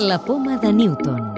La 0.00 0.16
poma 0.18 0.56
de 0.56 0.72
Newton. 0.72 1.34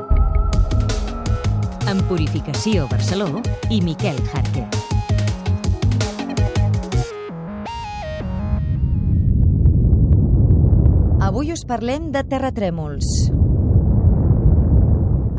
En 1.90 2.00
Purificació 2.06 2.84
Barceló 2.86 3.40
i 3.74 3.80
Miquel 3.82 4.20
Jarque. 4.30 4.62
Avui 11.26 11.50
us 11.50 11.66
parlem 11.66 12.12
de 12.14 12.22
terratrèmols. 12.22 13.10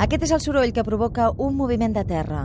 Aquest 0.04 0.28
és 0.28 0.36
el 0.36 0.43
soroll 0.43 0.75
que 0.75 0.83
provoca 0.83 1.32
un 1.37 1.55
moviment 1.55 1.96
de 1.96 2.04
terra. 2.04 2.43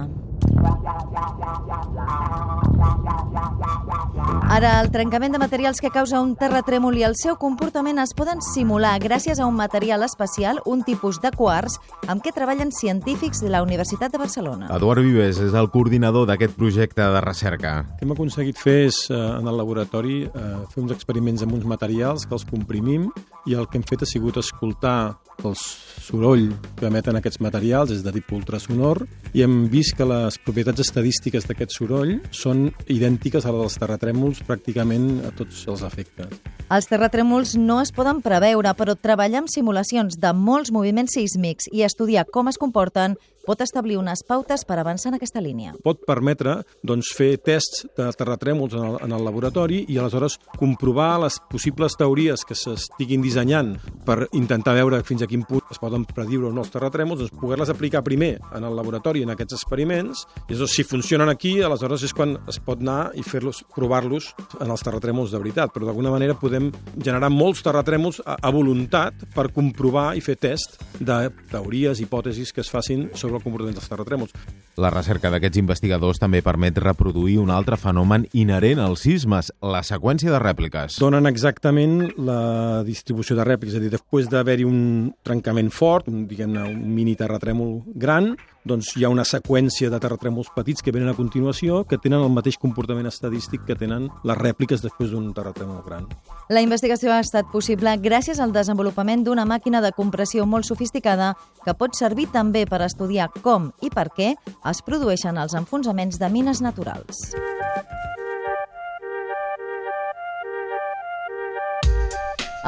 Ara, 4.58 4.80
el 4.82 4.88
trencament 4.90 5.30
de 5.30 5.38
materials 5.38 5.78
que 5.78 5.92
causa 5.94 6.18
un 6.18 6.32
terratrèmol 6.34 6.96
i 6.98 7.04
el 7.06 7.12
seu 7.14 7.36
comportament 7.38 8.00
es 8.02 8.10
poden 8.18 8.40
simular 8.42 8.96
gràcies 8.98 9.38
a 9.38 9.46
un 9.46 9.54
material 9.54 10.02
especial, 10.02 10.58
un 10.66 10.82
tipus 10.82 11.20
de 11.22 11.30
quars, 11.30 11.76
amb 12.10 12.24
què 12.24 12.32
treballen 12.34 12.72
científics 12.74 13.38
de 13.38 13.52
la 13.54 13.60
Universitat 13.62 14.10
de 14.10 14.18
Barcelona. 14.18 14.66
Eduard 14.74 15.06
Vives 15.06 15.38
és 15.46 15.54
el 15.54 15.70
coordinador 15.70 16.26
d'aquest 16.26 16.58
projecte 16.58 17.06
de 17.06 17.22
recerca. 17.22 17.76
El 17.84 18.00
que 18.00 18.08
hem 18.08 18.16
aconseguit 18.16 18.58
fer 18.58 18.76
és, 18.88 18.98
eh, 19.12 19.14
en 19.14 19.46
el 19.46 19.62
laboratori, 19.62 20.24
eh, 20.24 20.50
fer 20.74 20.82
uns 20.82 20.90
experiments 20.90 21.46
amb 21.46 21.54
uns 21.54 21.64
materials 21.64 22.26
que 22.26 22.34
els 22.34 22.44
comprimim 22.44 23.12
i 23.46 23.54
el 23.54 23.68
que 23.68 23.78
hem 23.78 23.84
fet 23.86 24.02
ha 24.02 24.10
sigut 24.10 24.42
escoltar 24.42 25.20
el 25.44 25.54
soroll 25.54 26.48
que 26.78 26.88
emeten 26.88 27.18
aquests 27.18 27.40
materials, 27.44 27.92
és 27.94 28.02
de 28.02 28.12
tipus 28.14 28.40
ultrasonor, 28.40 29.04
i 29.36 29.44
hem 29.44 29.68
vist 29.70 29.94
que 29.98 30.06
les 30.08 30.38
propietats 30.42 30.82
estadístiques 30.82 31.46
d'aquest 31.46 31.76
soroll 31.76 32.16
són 32.34 32.68
idèntiques 32.90 33.46
a 33.46 33.52
les 33.54 33.62
dels 33.62 33.78
terratrèmols 33.82 34.42
pràcticament 34.48 35.20
a 35.28 35.32
tots 35.38 35.66
els 35.70 35.84
efectes. 35.86 36.32
Els 36.68 36.90
terratrèmols 36.90 37.54
no 37.60 37.78
es 37.82 37.92
poden 37.94 38.22
preveure, 38.24 38.72
però 38.76 38.96
treballar 38.98 39.44
amb 39.44 39.52
simulacions 39.52 40.18
de 40.20 40.32
molts 40.34 40.72
moviments 40.74 41.14
sísmics 41.16 41.70
i 41.72 41.84
estudiar 41.86 42.26
com 42.32 42.50
es 42.50 42.58
comporten 42.60 43.16
pot 43.48 43.62
establir 43.64 43.96
unes 43.96 44.20
pautes 44.28 44.66
per 44.68 44.76
avançar 44.76 45.08
en 45.12 45.16
aquesta 45.16 45.40
línia. 45.40 45.72
Pot 45.84 46.02
permetre 46.08 46.58
doncs, 46.84 47.14
fer 47.16 47.30
tests 47.40 47.86
de 47.96 48.08
terratrèmols 48.18 48.76
en 48.76 48.84
el, 48.84 48.98
en 49.06 49.14
el 49.16 49.24
laboratori 49.24 49.84
i 49.88 49.96
aleshores 49.96 50.36
comprovar 50.58 51.14
les 51.24 51.38
possibles 51.48 51.96
teories 51.96 52.44
que 52.44 52.56
s'estiguin 52.58 53.24
dissenyant 53.24 53.74
per 54.04 54.26
intentar 54.36 54.76
veure 54.76 55.00
fins 55.08 55.24
a 55.24 55.30
quin 55.30 55.46
punt 55.48 55.64
es 55.72 55.80
poden 55.80 56.04
prediure 56.04 56.50
o 56.50 56.52
no 56.52 56.64
els 56.64 56.72
terratrèmols, 56.74 57.22
doncs 57.22 57.40
poder-les 57.40 57.72
aplicar 57.72 58.04
primer 58.04 58.34
en 58.56 58.66
el 58.68 58.76
laboratori, 58.76 59.24
en 59.24 59.32
aquests 59.32 59.56
experiments, 59.56 60.26
i 60.48 60.52
llavors, 60.52 60.74
si 60.74 60.84
funcionen 60.84 61.32
aquí, 61.32 61.58
aleshores 61.64 62.04
és 62.04 62.14
quan 62.16 62.36
es 62.50 62.60
pot 62.64 62.82
anar 62.84 63.14
i 63.16 63.24
fer-los 63.24 63.62
provar-los 63.74 64.30
en 64.60 64.68
els 64.68 64.84
terratrèmols 64.84 65.32
de 65.32 65.40
veritat. 65.40 65.72
Però 65.72 65.88
d'alguna 65.88 66.12
manera 66.12 66.36
podem 66.38 66.68
generar 66.96 67.30
molts 67.32 67.64
terratrèmols 67.64 68.20
a, 68.24 68.36
a 68.42 68.52
voluntat 68.54 69.24
per 69.34 69.48
comprovar 69.54 70.10
i 70.18 70.24
fer 70.24 70.36
test 70.40 70.78
de 71.00 71.18
teories, 71.52 72.02
hipòtesis 72.04 72.52
que 72.52 72.64
es 72.64 72.72
facin 72.72 73.08
sobre 73.14 73.37
el 73.38 73.44
comportament 73.44 73.78
dels 73.78 73.88
terratrèmols. 73.90 74.34
La 74.78 74.90
recerca 74.94 75.30
d'aquests 75.32 75.60
investigadors 75.62 76.20
també 76.22 76.42
permet 76.44 76.78
reproduir 76.82 77.38
un 77.42 77.50
altre 77.54 77.78
fenomen 77.80 78.26
inherent 78.32 78.82
als 78.84 79.06
sismes, 79.06 79.52
la 79.62 79.82
seqüència 79.86 80.34
de 80.34 80.42
rèpliques. 80.42 80.98
Donen 81.02 81.26
exactament 81.30 82.12
la 82.18 82.84
distribució 82.86 83.38
de 83.38 83.46
rèpliques, 83.48 83.74
és 83.74 83.80
a 83.80 83.84
dir, 83.86 83.94
després 83.94 84.28
d'haver-hi 84.30 84.66
un 84.68 85.10
trencament 85.26 85.72
fort, 85.74 86.10
un, 86.10 86.26
diguem-ne, 86.30 86.68
un 86.68 86.94
mini 86.94 87.16
terratrèmol 87.18 87.80
gran, 87.98 88.34
doncs 88.68 88.92
hi 88.96 89.04
ha 89.04 89.10
una 89.12 89.24
seqüència 89.26 89.90
de 89.90 89.98
terratrèmols 90.02 90.50
petits 90.54 90.84
que 90.84 90.92
venen 90.94 91.10
a 91.10 91.16
continuació 91.16 91.82
que 91.88 91.98
tenen 92.02 92.22
el 92.24 92.34
mateix 92.34 92.58
comportament 92.60 93.08
estadístic 93.10 93.64
que 93.66 93.76
tenen 93.78 94.08
les 94.28 94.38
rèpliques 94.38 94.84
després 94.84 95.10
d'un 95.12 95.30
terratrèmol 95.34 95.80
gran. 95.86 96.08
La 96.52 96.62
investigació 96.64 97.12
ha 97.14 97.22
estat 97.24 97.48
possible 97.52 97.96
gràcies 98.04 98.40
al 98.40 98.52
desenvolupament 98.52 99.24
d'una 99.24 99.46
màquina 99.48 99.82
de 99.84 99.92
compressió 99.96 100.46
molt 100.46 100.68
sofisticada 100.68 101.34
que 101.64 101.74
pot 101.74 101.96
servir 101.98 102.28
també 102.34 102.66
per 102.68 102.82
estudiar 102.86 103.30
com 103.42 103.72
i 103.82 103.90
per 103.90 104.08
què 104.14 104.34
es 104.70 104.84
produeixen 104.84 105.40
els 105.40 105.56
enfonsaments 105.58 106.20
de 106.20 106.30
mines 106.32 106.62
naturals. 106.64 107.28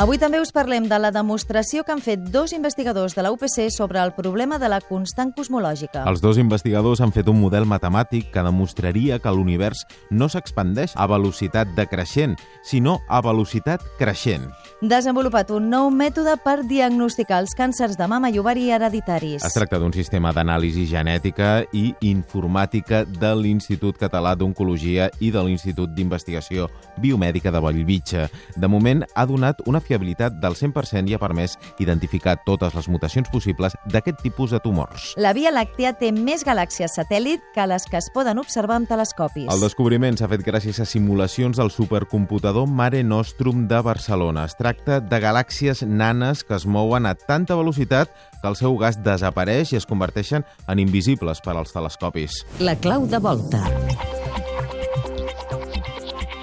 Avui 0.00 0.16
també 0.16 0.38
us 0.41 0.49
parlem 0.49 0.87
de 0.88 0.97
la 0.97 1.11
demostració 1.12 1.83
que 1.84 1.93
han 1.93 2.00
fet 2.00 2.22
dos 2.33 2.55
investigadors 2.56 3.12
de 3.12 3.21
la 3.21 3.34
UPC 3.34 3.66
sobre 3.69 4.00
el 4.00 4.15
problema 4.16 4.56
de 4.56 4.71
la 4.72 4.78
constant 4.81 5.34
cosmològica. 5.37 6.06
Els 6.09 6.25
dos 6.25 6.41
investigadors 6.41 7.05
han 7.05 7.12
fet 7.12 7.28
un 7.28 7.37
model 7.37 7.69
matemàtic 7.69 8.31
que 8.33 8.47
demostraria 8.47 9.21
que 9.21 9.37
l'univers 9.37 9.84
no 10.09 10.33
s'expandeix 10.33 10.97
a 10.97 11.05
velocitat 11.05 11.77
decreixent, 11.77 12.38
sinó 12.65 13.03
a 13.12 13.21
velocitat 13.21 13.84
creixent. 14.00 14.49
Desenvolupat 14.80 15.50
un 15.52 15.66
nou 15.68 15.91
mètode 15.92 16.32
per 16.41 16.62
diagnosticar 16.64 17.42
els 17.42 17.52
càncers 17.52 17.98
de 18.00 18.06
mama 18.08 18.30
i 18.32 18.38
ovari 18.41 18.70
hereditaris. 18.72 19.42
Es 19.44 19.52
tracta 19.52 19.76
d'un 19.76 19.92
sistema 19.92 20.30
d'anàlisi 20.32 20.86
genètica 20.88 21.66
i 21.76 21.91
informàtica 22.08 23.02
de 23.04 23.34
l'Institut 23.36 23.98
Català 24.00 24.32
d'Oncologia 24.40 25.10
i 25.20 25.28
de 25.34 25.42
l'Institut 25.44 25.92
d'Investigació 25.92 26.70
Biomèdica 26.96 27.52
de 27.52 27.60
Bellvitge. 27.60 28.22
De 28.56 28.70
moment, 28.72 29.04
ha 29.12 29.26
donat 29.28 29.60
una 29.69 29.82
fiabilitat 29.84 30.38
del 30.40 30.56
100% 30.56 31.12
i 31.12 31.19
ha 31.19 31.20
permès 31.20 31.58
identificar 31.76 32.38
totes 32.46 32.72
les 32.72 32.88
mutacions 32.88 33.28
possibles 33.28 33.76
d'aquest 33.84 34.24
tipus 34.24 34.56
de 34.56 34.62
tumors. 34.64 35.10
La 35.20 35.34
Via 35.36 35.52
Làctea 35.52 35.92
té 36.00 36.08
més 36.08 36.40
galàxies 36.48 36.96
satèl·lit 36.96 37.44
que 37.52 37.69
les 37.69 37.84
que 37.84 38.00
es 38.00 38.08
poden 38.16 38.40
observar 38.40 38.80
amb 38.80 38.88
telescopis. 38.88 39.52
El 39.52 39.60
descobriment 39.60 40.16
s'ha 40.16 40.32
fet 40.32 40.40
gràcies 40.40 40.80
a 40.80 40.88
simulacions 40.88 41.60
del 41.60 41.69
supercomputador 41.69 42.64
Mare 42.64 43.04
Nostrum 43.04 43.69
de 43.69 43.84
Barcelona. 43.84 44.48
Es 44.48 44.56
tracta 44.70 45.00
de 45.00 45.19
galàxies 45.19 45.82
nanes 45.82 46.44
que 46.47 46.54
es 46.54 46.66
mouen 46.66 47.06
a 47.06 47.16
tanta 47.19 47.56
velocitat 47.58 48.12
que 48.41 48.47
el 48.48 48.54
seu 48.54 48.76
gas 48.78 49.00
desapareix 49.03 49.72
i 49.72 49.78
es 49.81 49.86
converteixen 49.88 50.44
en 50.70 50.78
invisibles 50.78 51.42
per 51.42 51.56
als 51.56 51.75
telescopis. 51.75 52.44
La 52.62 52.76
clau 52.78 53.08
de 53.10 53.19
volta. 53.19 53.64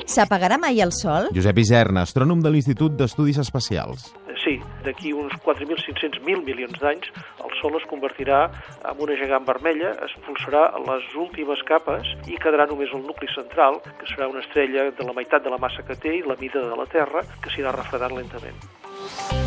S'apagarà 0.07 0.57
mai 0.59 0.81
el 0.83 0.91
sol? 0.91 1.31
Josep 1.35 1.63
Iserna, 1.63 2.03
astrònom 2.03 2.41
de 2.43 2.51
l'Institut 2.51 2.97
d'Estudis 2.99 3.39
Espacials. 3.39 4.09
Sí, 4.47 4.61
d'aquí 4.85 5.09
uns 5.11 5.33
4.500.000 5.43 6.45
milions 6.47 6.77
d'anys, 6.79 7.09
el 7.43 7.51
Sol 7.59 7.75
es 7.75 7.87
convertirà 7.91 8.45
en 8.87 9.01
una 9.03 9.17
gegant 9.19 9.43
vermella, 9.49 9.89
expulsarà 10.05 10.61
les 10.85 11.09
últimes 11.19 11.65
capes 11.67 12.13
i 12.31 12.39
quedarà 12.39 12.69
només 12.71 12.95
el 12.95 13.03
nucli 13.09 13.27
central, 13.33 13.81
que 13.99 14.07
serà 14.13 14.29
una 14.31 14.45
estrella 14.45 14.87
de 14.87 15.09
la 15.09 15.17
meitat 15.19 15.43
de 15.43 15.51
la 15.51 15.59
massa 15.59 15.83
que 15.83 15.99
té 15.99 16.15
i 16.21 16.23
la 16.23 16.39
mida 16.39 16.63
de 16.63 16.79
la 16.79 16.87
Terra, 16.95 17.27
que 17.43 17.51
s'irà 17.51 17.75
refredant 17.75 18.15
lentament. 18.15 19.46